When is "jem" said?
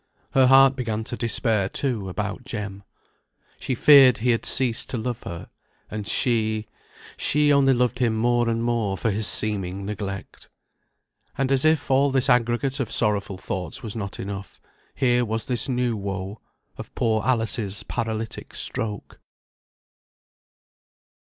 2.43-2.81